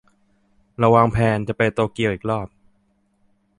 [0.77, 2.47] เราวางแพลนจะไปโตเกียวอีกรอบ